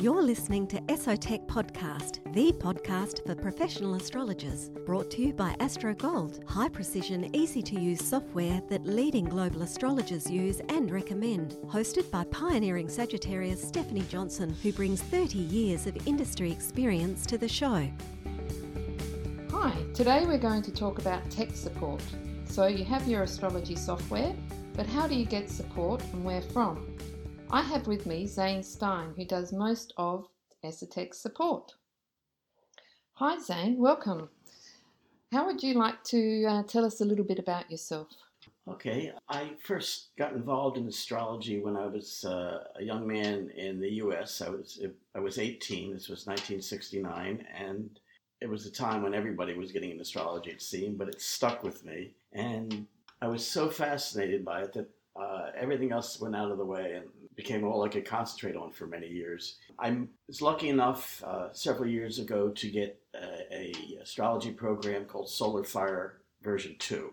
You're 0.00 0.22
listening 0.22 0.68
to 0.68 0.80
Esotech 0.82 1.48
Podcast, 1.48 2.32
the 2.32 2.52
podcast 2.52 3.26
for 3.26 3.34
professional 3.34 3.94
astrologers, 3.94 4.68
brought 4.86 5.10
to 5.10 5.20
you 5.20 5.32
by 5.32 5.56
Astro 5.58 5.92
Gold, 5.92 6.38
high 6.46 6.68
precision, 6.68 7.34
easy 7.34 7.62
to 7.62 7.80
use 7.80 8.04
software 8.04 8.62
that 8.68 8.86
leading 8.86 9.24
global 9.24 9.62
astrologers 9.62 10.30
use 10.30 10.60
and 10.68 10.92
recommend. 10.92 11.56
Hosted 11.66 12.08
by 12.12 12.22
pioneering 12.26 12.88
Sagittarius 12.88 13.60
Stephanie 13.60 14.04
Johnson, 14.08 14.54
who 14.62 14.72
brings 14.72 15.02
30 15.02 15.38
years 15.38 15.88
of 15.88 16.06
industry 16.06 16.52
experience 16.52 17.26
to 17.26 17.36
the 17.36 17.48
show. 17.48 17.90
Hi, 19.50 19.74
today 19.94 20.24
we're 20.26 20.38
going 20.38 20.62
to 20.62 20.70
talk 20.70 21.00
about 21.00 21.28
tech 21.28 21.56
support. 21.56 22.04
So, 22.44 22.68
you 22.68 22.84
have 22.84 23.08
your 23.08 23.24
astrology 23.24 23.74
software, 23.74 24.32
but 24.74 24.86
how 24.86 25.08
do 25.08 25.16
you 25.16 25.24
get 25.24 25.50
support 25.50 26.04
and 26.12 26.24
where 26.24 26.42
from? 26.42 26.86
I 27.50 27.62
have 27.62 27.86
with 27.86 28.04
me 28.04 28.26
Zane 28.26 28.62
Stein, 28.62 29.14
who 29.16 29.24
does 29.24 29.54
most 29.54 29.94
of 29.96 30.26
Esotech 30.62 31.14
support. 31.14 31.72
Hi, 33.14 33.38
Zane, 33.38 33.78
welcome. 33.78 34.28
How 35.32 35.46
would 35.46 35.62
you 35.62 35.72
like 35.72 36.04
to 36.04 36.44
uh, 36.44 36.62
tell 36.64 36.84
us 36.84 37.00
a 37.00 37.06
little 37.06 37.24
bit 37.24 37.38
about 37.38 37.70
yourself? 37.70 38.08
Okay, 38.68 39.12
I 39.30 39.52
first 39.64 40.10
got 40.18 40.34
involved 40.34 40.76
in 40.76 40.86
astrology 40.88 41.58
when 41.58 41.74
I 41.74 41.86
was 41.86 42.22
uh, 42.26 42.64
a 42.78 42.84
young 42.84 43.06
man 43.06 43.50
in 43.56 43.80
the 43.80 43.92
U.S. 43.92 44.42
I 44.42 44.50
was 44.50 44.78
I 45.14 45.18
was 45.18 45.38
18. 45.38 45.94
This 45.94 46.10
was 46.10 46.26
1969, 46.26 47.46
and 47.58 47.98
it 48.42 48.48
was 48.50 48.66
a 48.66 48.70
time 48.70 49.02
when 49.02 49.14
everybody 49.14 49.54
was 49.54 49.72
getting 49.72 49.90
into 49.90 50.02
astrology. 50.02 50.50
It 50.50 50.60
seemed, 50.60 50.98
but 50.98 51.08
it 51.08 51.22
stuck 51.22 51.62
with 51.62 51.82
me, 51.82 52.12
and 52.34 52.86
I 53.22 53.28
was 53.28 53.46
so 53.46 53.70
fascinated 53.70 54.44
by 54.44 54.64
it 54.64 54.74
that 54.74 54.90
uh, 55.18 55.50
everything 55.56 55.92
else 55.92 56.20
went 56.20 56.36
out 56.36 56.50
of 56.50 56.58
the 56.58 56.64
way 56.64 56.94
and 56.94 57.06
became 57.38 57.62
all 57.62 57.84
I 57.84 57.88
could 57.88 58.04
concentrate 58.04 58.56
on 58.56 58.72
for 58.72 58.88
many 58.88 59.06
years. 59.06 59.58
I 59.78 59.96
was 60.26 60.42
lucky 60.42 60.70
enough 60.70 61.22
uh, 61.24 61.52
several 61.52 61.88
years 61.88 62.18
ago 62.18 62.48
to 62.48 62.68
get 62.68 63.00
a, 63.14 63.54
a, 63.54 63.98
astrology 64.02 64.50
program 64.50 65.04
called 65.04 65.30
Solar 65.30 65.62
Fire 65.62 66.18
version 66.42 66.74
2, 66.80 67.12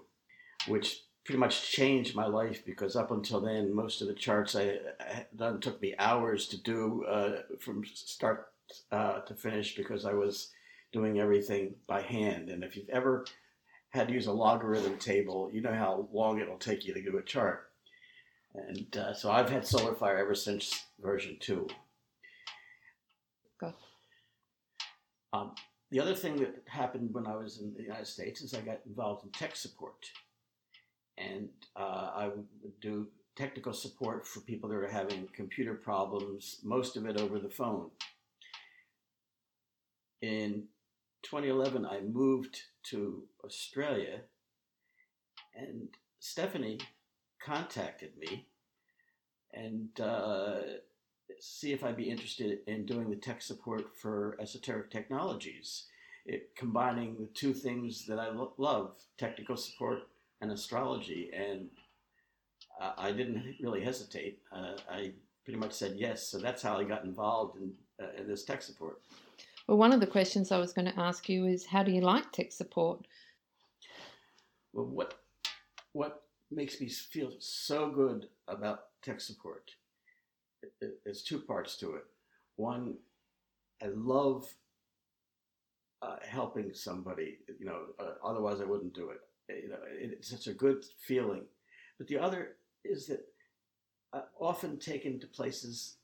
which 0.68 1.04
pretty 1.26 1.38
much 1.38 1.72
changed 1.72 2.16
my 2.16 2.26
life 2.26 2.66
because 2.66 2.96
up 2.96 3.12
until 3.12 3.40
then, 3.40 3.72
most 3.72 4.02
of 4.02 4.08
the 4.08 4.16
charts 4.16 4.56
I, 4.56 4.80
had 5.00 5.28
done 5.36 5.60
took 5.60 5.80
me 5.80 5.94
hours 6.00 6.48
to 6.48 6.58
do 6.60 7.06
uh, 7.06 7.44
from 7.60 7.84
start 7.86 8.48
uh, 8.92 9.20
to 9.20 9.36
finish 9.36 9.76
because 9.76 10.06
I 10.06 10.14
was 10.14 10.50
doing 10.92 11.20
everything 11.20 11.76
by 11.86 12.02
hand. 12.02 12.50
And 12.50 12.64
if 12.64 12.76
you've 12.76 12.90
ever 12.90 13.28
had 13.90 14.08
to 14.08 14.14
use 14.16 14.26
a 14.26 14.34
logarithm 14.34 14.98
table, 14.98 15.52
you 15.54 15.62
know 15.62 15.76
how 15.76 16.08
long 16.12 16.40
it'll 16.40 16.58
take 16.58 16.84
you 16.84 16.96
to 16.96 17.04
do 17.04 17.20
a 17.20 17.24
chart. 17.24 17.70
And 18.56 18.98
uh, 18.98 19.14
so 19.14 19.32
I've 19.32 19.50
had 19.50 19.64
SolarFire 19.64 20.20
ever 20.20 20.36
since 20.36 20.86
version 21.02 21.38
2. 21.40 21.68
Go. 23.60 23.74
Um, 25.34 25.52
the 25.92 26.00
other 26.00 26.16
thing 26.16 26.38
that 26.38 26.64
happened 26.68 27.14
when 27.14 27.28
I 27.28 27.36
was 27.36 27.60
in 27.60 27.74
the 27.76 27.84
United 27.84 28.08
States 28.08 28.42
is 28.42 28.54
I 28.54 28.62
got 28.62 28.80
involved 28.86 29.26
in 29.26 29.32
tech 29.32 29.56
support. 29.56 30.10
And 31.18 31.50
uh, 31.76 32.12
I 32.16 32.28
would 32.28 32.46
do 32.82 33.08
technical 33.36 33.74
support 33.74 34.26
for 34.26 34.40
people 34.42 34.70
that 34.70 34.76
are 34.76 34.88
having 34.88 35.28
computer 35.34 35.74
problems, 35.74 36.60
most 36.64 36.98
of 36.98 37.06
it 37.06 37.20
over 37.20 37.40
the 37.40 37.50
phone. 37.50 37.90
In 40.22 40.66
2011, 41.24 41.86
I 41.86 42.00
moved 42.02 42.62
to 42.92 43.24
Australia, 43.44 44.22
and 45.56 45.90
Stephanie 46.20 46.80
contacted 47.46 48.18
me 48.18 48.48
and 49.54 50.00
uh, 50.02 50.60
see 51.40 51.72
if 51.72 51.84
I'd 51.84 51.98
be 51.98 52.10
interested 52.10 52.60
in 52.68 52.86
doing 52.86 53.10
the 53.10 53.16
tech 53.16 53.42
support 53.42 53.96
for 53.96 54.36
esoteric 54.40 54.92
technologies, 54.92 55.86
it, 56.26 56.56
combining 56.56 57.16
the 57.18 57.28
two 57.28 57.54
things 57.54 58.06
that 58.08 58.20
I 58.20 58.30
lo- 58.30 58.54
love 58.58 58.96
technical 59.18 59.56
support 59.56 60.00
and 60.42 60.52
astrology. 60.52 61.32
And 61.34 61.70
uh, 62.82 62.94
I 62.98 63.12
didn't 63.12 63.56
really 63.62 63.84
hesitate. 63.84 64.40
Uh, 64.52 64.74
I 64.90 65.12
pretty 65.46 65.60
much 65.60 65.74
said 65.74 65.94
yes. 65.96 66.28
So 66.28 66.40
that's 66.40 66.62
how 66.62 66.78
I 66.78 66.84
got 66.84 67.06
involved 67.06 67.58
in, 67.58 67.72
uh, 68.02 68.20
in 68.20 68.28
this 68.28 68.44
tech 68.44 68.62
support. 68.62 69.02
Well, 69.68 69.78
one 69.78 69.94
of 69.94 70.00
the 70.00 70.08
questions 70.08 70.52
I 70.52 70.60
was 70.60 70.74
going 70.74 70.92
to 70.92 71.00
ask 71.00 71.30
you 71.30 71.46
is 71.46 71.66
how 71.66 71.84
do 71.84 71.92
you 71.92 72.02
like 72.02 72.32
tech 72.32 72.52
support? 72.52 73.08
Well, 74.74 74.86
what 74.86 75.14
what 75.94 76.25
makes 76.52 76.80
me 76.80 76.90
feel 76.90 77.32
so 77.40 77.90
good 77.90 78.28
about 78.48 78.86
tech 79.02 79.20
support. 79.22 79.72
There's 81.04 81.24
two 81.24 81.40
parts 81.40 81.78
to 81.78 81.96
it. 81.96 82.06
One, 82.56 82.96
I 83.84 83.88
love 83.88 84.48
uh, 86.02 86.18
helping 86.28 86.74
somebody. 86.74 87.40
You 87.60 87.66
know, 87.66 87.82
uh, 88.00 88.14
otherwise 88.24 88.62
I 88.62 88.66
wouldn't 88.66 88.94
do 88.94 89.10
it. 89.10 89.20
You 89.64 89.70
know, 89.70 89.78
it's 89.90 90.30
such 90.30 90.48
a 90.48 90.54
good 90.54 90.84
feeling. 91.00 91.44
But 91.98 92.08
the 92.08 92.18
other 92.18 92.58
is 92.84 93.08
that 93.08 93.26
often 94.40 94.78
taken 94.80 95.20
to 95.20 95.28
places 95.28 95.98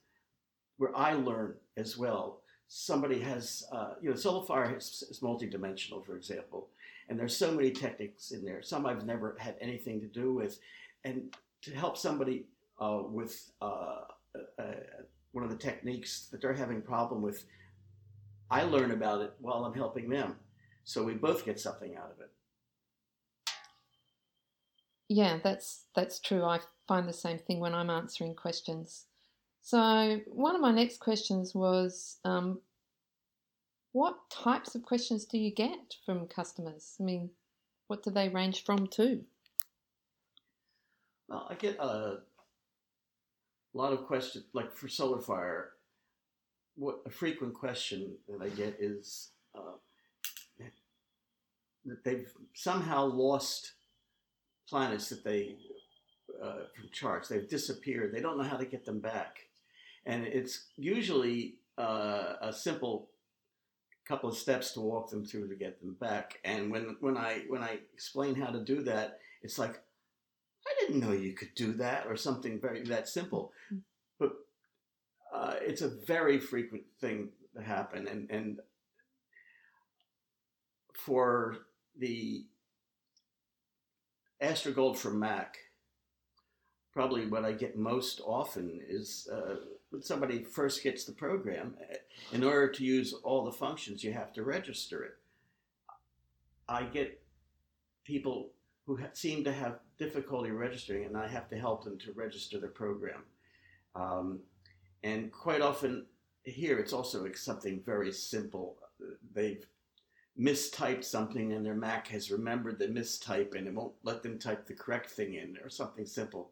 where 0.77 0.95
I 0.95 1.13
learn 1.13 1.55
as 1.77 1.97
well. 1.97 2.41
Somebody 2.67 3.19
has, 3.19 3.63
uh, 3.71 3.95
you 4.01 4.09
know, 4.09 4.15
SolarFire 4.15 4.77
is, 4.77 5.03
is 5.09 5.19
multidimensional, 5.21 6.05
for 6.05 6.15
example, 6.15 6.69
and 7.11 7.19
there's 7.19 7.35
so 7.35 7.51
many 7.51 7.71
techniques 7.71 8.31
in 8.31 8.45
there. 8.45 8.61
Some 8.63 8.85
I've 8.85 9.05
never 9.05 9.35
had 9.37 9.55
anything 9.59 9.99
to 9.99 10.07
do 10.07 10.33
with, 10.33 10.59
and 11.03 11.35
to 11.61 11.75
help 11.75 11.97
somebody 11.97 12.45
uh, 12.79 13.01
with 13.03 13.51
uh, 13.61 14.03
uh, 14.57 14.63
one 15.33 15.43
of 15.43 15.51
the 15.51 15.57
techniques 15.57 16.29
that 16.31 16.41
they're 16.41 16.53
having 16.53 16.81
problem 16.81 17.21
with, 17.21 17.43
I 18.49 18.63
learn 18.63 18.91
about 18.91 19.19
it 19.21 19.33
while 19.41 19.65
I'm 19.65 19.73
helping 19.73 20.09
them, 20.09 20.37
so 20.85 21.03
we 21.03 21.13
both 21.13 21.43
get 21.43 21.59
something 21.59 21.97
out 21.97 22.13
of 22.15 22.21
it. 22.21 22.31
Yeah, 25.09 25.39
that's 25.43 25.87
that's 25.93 26.21
true. 26.21 26.45
I 26.45 26.61
find 26.87 27.09
the 27.09 27.13
same 27.13 27.39
thing 27.39 27.59
when 27.59 27.75
I'm 27.75 27.89
answering 27.89 28.35
questions. 28.35 29.07
So 29.61 30.21
one 30.27 30.55
of 30.55 30.61
my 30.61 30.71
next 30.71 31.01
questions 31.01 31.53
was, 31.53 32.19
um, 32.23 32.61
what 33.93 34.29
types 34.29 34.75
of 34.75 34.83
questions 34.83 35.25
do 35.25 35.37
you 35.37 35.51
get 35.51 35.95
from 36.05 36.27
customers? 36.27 36.95
I 36.99 37.03
mean, 37.03 37.29
what 37.87 38.03
do 38.03 38.09
they 38.09 38.29
range 38.29 38.63
from 38.63 38.87
to? 38.87 39.21
Well, 41.27 41.47
I 41.49 41.55
get 41.55 41.77
a 41.79 42.19
lot 43.73 43.93
of 43.93 44.05
questions, 44.05 44.45
like 44.53 44.71
for 44.71 44.87
Solar 44.87 45.21
Fire. 45.21 45.71
What 46.75 46.99
a 47.05 47.09
frequent 47.09 47.53
question 47.53 48.15
that 48.27 48.41
I 48.41 48.49
get 48.49 48.77
is 48.79 49.31
uh, 49.55 49.77
that 51.85 52.03
they've 52.03 52.31
somehow 52.53 53.05
lost 53.05 53.73
planets 54.69 55.09
that 55.09 55.23
they 55.23 55.57
uh, 56.41 56.63
from 56.73 56.89
charts. 56.93 57.27
They've 57.27 57.47
disappeared. 57.47 58.13
They 58.13 58.21
don't 58.21 58.37
know 58.37 58.43
how 58.43 58.57
to 58.57 58.65
get 58.65 58.85
them 58.85 58.99
back, 58.99 59.39
and 60.05 60.25
it's 60.25 60.67
usually 60.77 61.55
uh, 61.77 62.35
a 62.41 62.53
simple 62.53 63.10
couple 64.11 64.29
of 64.29 64.35
steps 64.35 64.73
to 64.73 64.81
walk 64.81 65.09
them 65.09 65.23
through 65.23 65.47
to 65.47 65.55
get 65.55 65.79
them 65.79 65.95
back. 66.01 66.39
And 66.43 66.69
when 66.69 66.97
when 66.99 67.15
I 67.15 67.43
when 67.47 67.63
I 67.63 67.79
explain 67.93 68.35
how 68.35 68.47
to 68.47 68.61
do 68.61 68.83
that, 68.83 69.19
it's 69.41 69.57
like 69.57 69.81
I 70.67 70.71
didn't 70.81 70.99
know 70.99 71.13
you 71.13 71.31
could 71.31 71.55
do 71.55 71.71
that 71.73 72.05
or 72.07 72.17
something 72.17 72.59
very 72.59 72.83
that 72.83 73.07
simple. 73.07 73.53
But 74.19 74.33
uh, 75.33 75.55
it's 75.61 75.81
a 75.81 75.87
very 76.05 76.39
frequent 76.39 76.83
thing 76.99 77.29
to 77.55 77.63
happen, 77.63 78.07
and 78.07 78.29
and 78.29 78.59
for 80.93 81.59
the 81.97 82.45
Astrogold 84.41 84.97
from 84.97 85.19
Mac, 85.19 85.57
probably 86.93 87.27
what 87.27 87.45
I 87.45 87.53
get 87.53 87.77
most 87.77 88.19
often 88.25 88.81
is 88.85 89.29
uh, 89.31 89.55
when 89.91 90.01
somebody 90.01 90.43
first 90.43 90.81
gets 90.83 91.03
the 91.03 91.11
program. 91.11 91.75
Eh, 91.89 91.97
in 92.31 92.43
order 92.43 92.69
to 92.69 92.83
use 92.83 93.13
all 93.23 93.43
the 93.45 93.51
functions, 93.51 94.03
you 94.03 94.13
have 94.13 94.33
to 94.33 94.43
register 94.43 95.03
it. 95.03 95.17
I 96.67 96.83
get 96.83 97.21
people 98.03 98.51
who 98.85 98.97
seem 99.13 99.43
to 99.43 99.53
have 99.53 99.79
difficulty 99.99 100.49
registering, 100.51 101.05
and 101.05 101.15
I 101.15 101.27
have 101.27 101.47
to 101.49 101.57
help 101.57 101.83
them 101.83 101.99
to 101.99 102.13
register 102.13 102.59
their 102.59 102.69
program. 102.69 103.23
Um, 103.95 104.39
and 105.03 105.31
quite 105.31 105.61
often 105.61 106.05
here, 106.43 106.79
it's 106.79 106.93
also 106.93 107.29
something 107.33 107.81
very 107.85 108.11
simple. 108.11 108.77
They've 109.33 109.65
mistyped 110.39 111.03
something, 111.03 111.53
and 111.53 111.65
their 111.65 111.75
Mac 111.75 112.07
has 112.07 112.31
remembered 112.31 112.79
the 112.79 112.87
mistype, 112.87 113.55
and 113.55 113.67
it 113.67 113.73
won't 113.73 113.93
let 114.03 114.23
them 114.23 114.39
type 114.39 114.65
the 114.65 114.73
correct 114.73 115.11
thing 115.11 115.35
in, 115.35 115.57
or 115.63 115.69
something 115.69 116.05
simple. 116.05 116.51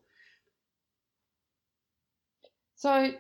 So, 2.75 3.11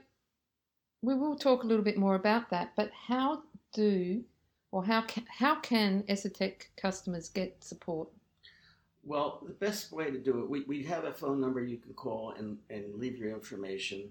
we 1.01 1.15
will 1.15 1.35
talk 1.35 1.63
a 1.63 1.67
little 1.67 1.83
bit 1.83 1.97
more 1.97 2.15
about 2.15 2.49
that, 2.49 2.73
but 2.75 2.91
how 2.91 3.43
do 3.73 4.23
or 4.71 4.83
how 4.83 5.01
can, 5.01 5.25
how 5.27 5.55
can 5.55 6.03
Esotech 6.03 6.67
customers 6.77 7.29
get 7.29 7.63
support? 7.63 8.07
Well, 9.03 9.41
the 9.45 9.53
best 9.53 9.91
way 9.91 10.11
to 10.11 10.19
do 10.19 10.41
it, 10.41 10.49
we, 10.49 10.61
we 10.67 10.83
have 10.83 11.05
a 11.05 11.13
phone 11.13 11.41
number 11.41 11.63
you 11.63 11.77
can 11.77 11.93
call 11.93 12.33
and, 12.37 12.57
and 12.69 12.93
leave 12.95 13.17
your 13.17 13.31
information, 13.31 14.01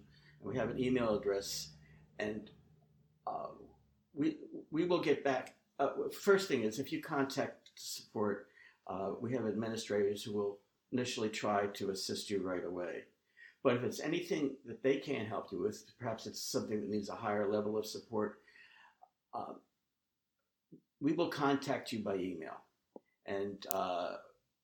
and 0.41 0.51
we 0.51 0.57
have 0.57 0.71
an 0.71 0.81
email 0.81 1.17
address. 1.17 1.69
And 2.19 2.51
we 4.19 4.37
we 4.71 4.85
will 4.85 5.01
get 5.01 5.25
back. 5.25 5.55
Uh, 5.79 5.91
first 6.21 6.49
thing 6.49 6.63
is 6.63 6.79
if 6.79 6.93
you 6.93 7.01
contact 7.01 7.71
support, 7.77 8.49
uh, 8.89 9.13
we 9.21 9.33
have 9.33 9.47
administrators 9.47 10.23
who 10.23 10.33
will 10.33 10.59
initially 10.93 11.29
try 11.29 11.67
to 11.67 11.91
assist 11.91 12.29
you 12.29 12.43
right 12.43 12.65
away. 12.65 13.05
But 13.63 13.77
if 13.77 13.83
it's 13.83 14.01
anything 14.01 14.53
that 14.67 14.83
they 14.83 14.97
can't 14.97 15.29
help 15.29 15.51
you 15.51 15.61
with, 15.61 15.85
perhaps 15.99 16.27
it's 16.27 16.41
something 16.41 16.81
that 16.81 16.89
needs 16.89 17.09
a 17.09 17.15
higher 17.15 17.51
level 17.51 17.77
of 17.77 17.87
support, 17.87 18.41
uh, 19.35 19.55
we 21.01 21.13
will 21.13 21.29
contact 21.29 21.93
you 21.93 22.01
by 22.01 22.17
email. 22.17 22.57
And 23.27 23.67
uh, 23.73 24.17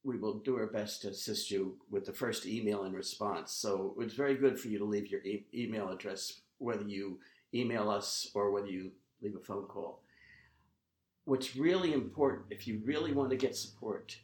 we 0.05 0.19
will 0.19 0.39
do 0.39 0.57
our 0.57 0.67
best 0.67 1.03
to 1.03 1.09
assist 1.09 1.51
you 1.51 1.77
with 1.91 2.05
the 2.05 2.13
first 2.13 2.47
email 2.47 2.85
in 2.85 2.93
response. 2.93 3.53
So 3.53 3.95
it's 3.99 4.15
very 4.15 4.37
good 4.37 4.59
for 4.59 4.69
you 4.69 4.79
to 4.79 4.85
leave 4.85 5.09
your 5.11 5.23
e- 5.23 5.47
email 5.55 5.91
address, 5.91 6.41
whether 6.59 6.85
you 6.85 7.19
email 7.53 7.91
us 7.91 8.31
or 8.35 8.51
whether 8.51 8.69
you 8.69 8.93
leave 9.23 9.35
a 9.35 9.41
phone 9.41 9.65
call. 9.65 10.03
What's 11.25 11.57
really 11.57 11.95
important, 11.95 12.47
if 12.51 12.67
you 12.67 12.83
really 12.85 13.13
want 13.13 13.31
to 13.31 13.37
get 13.37 13.57
support, 13.57 14.17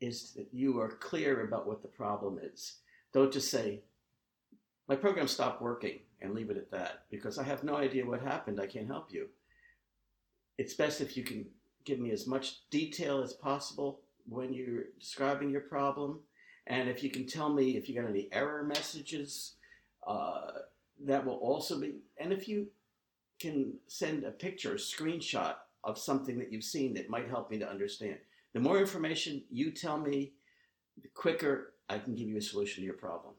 is 0.00 0.32
that 0.32 0.48
you 0.52 0.78
are 0.80 0.90
clear 0.90 1.46
about 1.46 1.66
what 1.66 1.82
the 1.82 1.88
problem 1.88 2.38
is. 2.42 2.76
Don't 3.12 3.32
just 3.32 3.50
say, 3.50 3.80
my 4.88 4.96
program 4.96 5.28
stopped 5.28 5.62
working 5.62 6.00
and 6.20 6.34
leave 6.34 6.50
it 6.50 6.56
at 6.56 6.70
that 6.70 7.04
because 7.10 7.38
I 7.38 7.44
have 7.44 7.64
no 7.64 7.76
idea 7.76 8.06
what 8.06 8.22
happened. 8.22 8.60
I 8.60 8.66
can't 8.66 8.86
help 8.86 9.12
you. 9.12 9.28
It's 10.56 10.74
best 10.74 11.00
if 11.00 11.16
you 11.16 11.22
can 11.22 11.46
give 11.84 11.98
me 11.98 12.10
as 12.10 12.26
much 12.26 12.68
detail 12.70 13.22
as 13.22 13.32
possible 13.32 14.00
when 14.28 14.52
you're 14.52 14.84
describing 14.98 15.50
your 15.50 15.62
problem. 15.62 16.20
And 16.66 16.88
if 16.88 17.02
you 17.02 17.10
can 17.10 17.26
tell 17.26 17.52
me 17.52 17.76
if 17.76 17.88
you 17.88 17.94
got 17.94 18.10
any 18.10 18.28
error 18.32 18.62
messages, 18.62 19.54
uh, 20.06 20.50
that 21.06 21.24
will 21.24 21.36
also 21.36 21.80
be. 21.80 21.94
And 22.18 22.32
if 22.32 22.48
you 22.48 22.66
can 23.40 23.74
send 23.86 24.24
a 24.24 24.30
picture, 24.30 24.72
a 24.72 24.76
screenshot 24.76 25.54
of 25.84 25.96
something 25.96 26.38
that 26.38 26.52
you've 26.52 26.64
seen 26.64 26.92
that 26.94 27.08
might 27.08 27.28
help 27.28 27.50
me 27.50 27.58
to 27.58 27.68
understand. 27.68 28.16
The 28.52 28.60
more 28.60 28.78
information 28.78 29.42
you 29.50 29.70
tell 29.70 29.98
me, 29.98 30.32
the 31.00 31.08
quicker 31.14 31.74
I 31.88 31.98
can 31.98 32.14
give 32.14 32.28
you 32.28 32.36
a 32.36 32.42
solution 32.42 32.82
to 32.82 32.86
your 32.86 32.94
problem. 32.94 33.34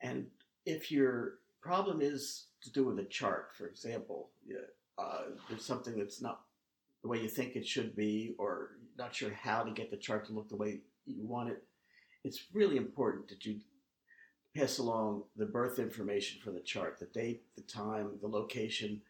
And 0.00 0.26
if 0.64 0.90
your 0.90 1.38
problem 1.60 2.00
is 2.00 2.46
to 2.62 2.72
do 2.72 2.84
with 2.84 2.98
a 2.98 3.04
chart, 3.04 3.50
for 3.56 3.66
example, 3.66 4.30
uh, 4.98 5.22
there's 5.48 5.64
something 5.64 5.98
that's 5.98 6.22
not 6.22 6.40
the 7.02 7.08
way 7.08 7.20
you 7.20 7.28
think 7.28 7.56
it 7.56 7.66
should 7.66 7.94
be, 7.94 8.34
or 8.38 8.72
not 8.98 9.14
sure 9.14 9.30
how 9.30 9.62
to 9.62 9.70
get 9.70 9.90
the 9.90 9.96
chart 9.96 10.26
to 10.26 10.32
look 10.32 10.48
the 10.48 10.56
way 10.56 10.80
you 11.06 11.26
want 11.26 11.48
it, 11.48 11.62
it's 12.24 12.46
really 12.52 12.76
important 12.76 13.28
that 13.28 13.44
you 13.44 13.60
pass 14.56 14.78
along 14.78 15.22
the 15.36 15.46
birth 15.46 15.78
information 15.78 16.40
for 16.42 16.50
the 16.50 16.60
chart, 16.60 16.98
the 16.98 17.06
date, 17.06 17.42
the 17.56 17.62
time, 17.62 18.10
the 18.20 18.28
location. 18.28 19.00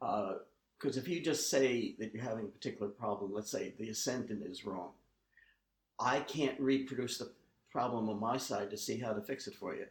Because 0.00 0.96
uh, 0.96 1.00
if 1.00 1.08
you 1.08 1.20
just 1.20 1.50
say 1.50 1.94
that 1.98 2.14
you're 2.14 2.22
having 2.22 2.44
a 2.44 2.48
particular 2.48 2.88
problem, 2.88 3.32
let's 3.34 3.50
say 3.50 3.74
the 3.78 3.90
ascendant 3.90 4.42
is 4.46 4.64
wrong, 4.64 4.92
I 5.98 6.20
can't 6.20 6.58
reproduce 6.60 7.18
the 7.18 7.32
problem 7.70 8.08
on 8.08 8.20
my 8.20 8.36
side 8.36 8.70
to 8.70 8.76
see 8.76 8.98
how 8.98 9.12
to 9.12 9.20
fix 9.20 9.46
it 9.46 9.54
for 9.54 9.74
you. 9.74 9.86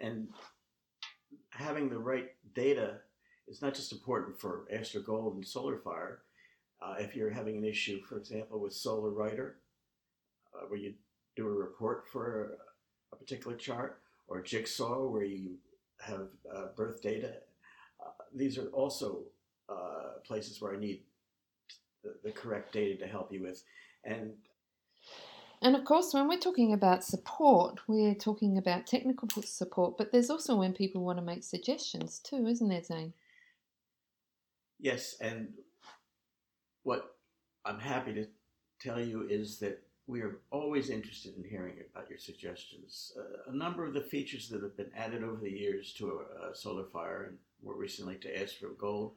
And 0.00 0.28
having 1.50 1.88
the 1.88 1.98
right 1.98 2.28
data 2.54 2.98
is 3.46 3.60
not 3.60 3.74
just 3.74 3.92
important 3.92 4.40
for 4.40 4.66
Astro 4.72 5.02
Gold 5.02 5.34
and 5.34 5.46
Solar 5.46 5.78
Fire. 5.78 6.22
Uh, 6.80 6.94
if 6.98 7.14
you're 7.14 7.30
having 7.30 7.58
an 7.58 7.64
issue, 7.64 8.00
for 8.08 8.16
example, 8.16 8.60
with 8.60 8.72
Solar 8.72 9.10
Writer, 9.10 9.56
uh, 10.54 10.66
where 10.68 10.78
you 10.78 10.94
do 11.36 11.46
a 11.46 11.50
report 11.50 12.08
for 12.08 12.56
a, 13.12 13.16
particular 13.16 13.56
chart, 13.56 14.00
or 14.28 14.40
Jigsaw, 14.40 15.06
where 15.08 15.24
you 15.24 15.56
have 16.00 16.28
uh, 16.54 16.66
birth 16.76 17.02
data, 17.02 17.34
uh, 18.00 18.10
these 18.34 18.56
are 18.56 18.68
also 18.68 19.24
uh, 19.68 20.20
places 20.24 20.62
where 20.62 20.72
I 20.72 20.78
need 20.78 21.02
the, 22.02 22.14
the 22.24 22.32
correct 22.32 22.72
data 22.72 22.96
to 22.98 23.06
help 23.06 23.32
you 23.32 23.42
with. 23.42 23.62
And 24.04 24.32
and 25.62 25.76
of 25.76 25.84
course, 25.84 26.14
when 26.14 26.26
we're 26.26 26.38
talking 26.38 26.72
about 26.72 27.04
support, 27.04 27.80
we're 27.86 28.14
talking 28.14 28.56
about 28.56 28.86
technical 28.86 29.28
support, 29.42 29.98
but 29.98 30.10
there's 30.10 30.30
also 30.30 30.56
when 30.56 30.72
people 30.72 31.04
want 31.04 31.18
to 31.18 31.24
make 31.24 31.44
suggestions 31.44 32.18
too, 32.18 32.46
isn't 32.46 32.68
there, 32.68 32.82
Zane? 32.82 33.12
Yes, 34.78 35.16
and 35.20 35.48
what 36.82 37.16
I'm 37.66 37.78
happy 37.78 38.14
to 38.14 38.26
tell 38.80 38.98
you 38.98 39.28
is 39.28 39.58
that 39.58 39.82
we 40.06 40.22
are 40.22 40.40
always 40.50 40.88
interested 40.88 41.36
in 41.36 41.44
hearing 41.44 41.74
about 41.92 42.08
your 42.08 42.18
suggestions. 42.18 43.12
Uh, 43.16 43.52
a 43.52 43.54
number 43.54 43.84
of 43.84 43.92
the 43.92 44.00
features 44.00 44.48
that 44.48 44.62
have 44.62 44.76
been 44.76 44.90
added 44.96 45.22
over 45.22 45.40
the 45.42 45.50
years 45.50 45.92
to 45.92 46.22
uh, 46.42 46.54
Solar 46.54 46.86
Fire 46.86 47.24
and 47.28 47.38
more 47.62 47.76
recently 47.76 48.16
to 48.16 48.42
Astro 48.42 48.70
Gold 48.78 49.12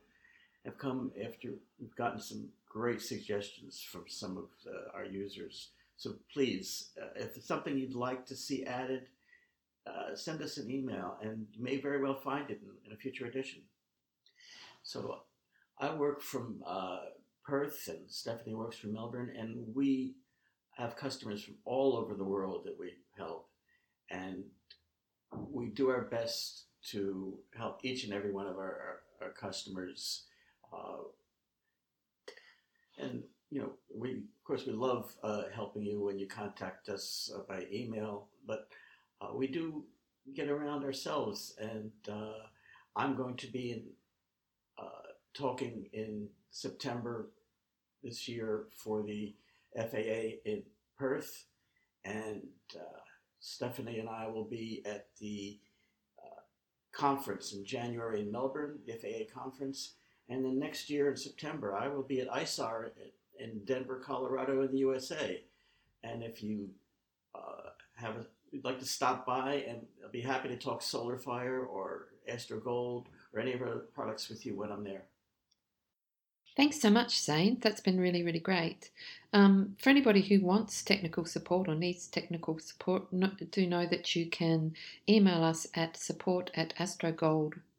have 0.66 0.78
come 0.78 1.12
after 1.26 1.50
we've 1.80 1.96
gotten 1.96 2.20
some 2.20 2.50
great 2.74 3.02
suggestions 3.02 3.80
from 3.80 4.06
some 4.08 4.36
of 4.36 4.46
uh, 4.68 4.98
our 4.98 5.06
users. 5.06 5.70
So 5.96 6.16
please, 6.34 6.90
uh, 7.00 7.06
if 7.16 7.38
it's 7.38 7.48
something 7.48 7.78
you'd 7.78 7.94
like 7.94 8.26
to 8.26 8.36
see 8.36 8.66
added, 8.66 9.04
uh, 9.86 10.16
send 10.16 10.42
us 10.42 10.58
an 10.58 10.72
email 10.72 11.18
and 11.22 11.46
you 11.54 11.64
may 11.64 11.78
very 11.78 12.02
well 12.02 12.16
find 12.16 12.50
it 12.50 12.62
in, 12.64 12.70
in 12.88 12.94
a 12.94 12.98
future 12.98 13.28
edition. 13.28 13.62
So 14.82 15.20
I 15.80 15.94
work 15.94 16.22
from 16.22 16.64
uh, 16.66 17.00
Perth 17.46 17.88
and 17.88 18.10
Stephanie 18.10 18.56
works 18.56 18.78
from 18.78 18.94
Melbourne, 18.94 19.32
and 19.38 19.76
we 19.76 20.16
have 20.78 20.96
customers 20.96 21.44
from 21.44 21.56
all 21.66 21.96
over 21.96 22.16
the 22.16 22.24
world 22.24 22.64
that 22.66 22.80
we 22.80 22.94
help. 23.18 23.50
And 24.10 24.46
we 25.52 25.68
do 25.68 25.90
our 25.90 26.04
best 26.04 26.66
to 26.92 27.38
help 27.56 27.80
each 27.84 28.04
and 28.04 28.14
every 28.14 28.32
one 28.32 28.48
of 28.48 28.58
our, 28.58 29.02
our, 29.22 29.28
our 29.28 29.32
customers. 29.32 30.24
Uh, 33.00 33.04
and 33.04 33.24
you 33.50 33.62
know, 33.62 33.72
we 33.96 34.12
of 34.12 34.44
course 34.46 34.66
we 34.66 34.74
love 34.74 35.14
uh, 35.24 35.44
helping 35.54 35.84
you 35.84 36.02
when 36.04 36.18
you 36.18 36.28
contact 36.28 36.90
us 36.90 37.32
uh, 37.36 37.42
by 37.48 37.66
email, 37.72 38.28
but 38.48 38.68
uh, 39.22 39.34
we 39.34 39.48
do 39.48 39.84
get 40.34 40.50
around 40.50 40.84
ourselves, 40.84 41.56
and 41.60 41.92
uh, 42.10 42.48
I'm 42.96 43.16
going 43.16 43.36
to 43.38 43.48
be 43.48 43.72
in 43.72 43.84
talking 45.34 45.88
in 45.94 46.28
September 46.52 47.32
this 48.04 48.28
year 48.28 48.68
for 48.76 49.02
the 49.02 49.34
FAA 49.76 50.38
in 50.46 50.64
Perth, 50.98 51.46
and 52.06 52.44
uh, 52.76 53.00
Stephanie 53.40 54.00
and 54.00 54.10
I 54.10 54.28
will 54.28 54.44
be 54.44 54.84
at 54.86 55.08
the 55.20 55.60
uh, 56.24 56.42
conference 56.92 57.54
in 57.54 57.66
January 57.66 58.22
in 58.22 58.32
Melbourne, 58.32 58.80
the 58.86 58.94
FAA 58.94 59.34
conference, 59.34 59.94
and 60.34 60.44
then 60.44 60.58
next 60.58 60.90
year 60.90 61.10
in 61.12 61.16
September 61.16 61.76
I 61.76 61.88
will 61.88 62.02
be 62.02 62.22
at 62.22 62.30
ISAR 62.30 62.90
in 63.40 63.62
Denver, 63.66 64.02
Colorado, 64.04 64.64
in 64.64 64.72
the 64.72 64.80
USA. 64.80 65.42
And 66.04 66.24
if 66.24 66.42
you 66.42 66.70
uh, 67.36 67.70
have 67.96 68.16
a, 68.16 68.26
you'd 68.52 68.66
like 68.66 68.80
to 68.80 68.86
stop 68.86 69.26
by, 69.26 69.64
and 69.68 69.86
I'll 70.04 70.12
be 70.12 70.22
happy 70.22 70.50
to 70.50 70.58
talk 70.58 70.82
Solar 70.82 71.18
Fire 71.18 71.62
or 71.64 72.08
Astro 72.28 72.60
Gold 72.60 73.10
or 73.34 73.40
any 73.40 73.54
of 73.54 73.62
our 73.62 73.86
products 73.94 74.30
with 74.30 74.46
you 74.46 74.56
when 74.56 74.72
I'm 74.72 74.84
there. 74.84 75.04
Thanks 76.56 76.80
so 76.80 76.92
much, 76.92 77.20
Zane. 77.20 77.58
That's 77.62 77.82
been 77.82 78.00
really, 78.00 78.24
really 78.24 78.40
great. 78.40 78.92
Um, 79.34 79.76
for 79.80 79.90
anybody 79.90 80.22
who 80.22 80.40
wants 80.40 80.84
technical 80.84 81.26
support 81.26 81.68
or 81.68 81.74
needs 81.74 82.08
technical 82.08 82.60
support, 82.60 83.08
do 83.52 83.68
know 83.68 83.88
that 83.88 84.16
you 84.16 84.28
can 84.28 84.74
email 85.10 85.44
us 85.44 85.66
at 85.74 85.98
support 85.98 86.52
at 86.54 86.74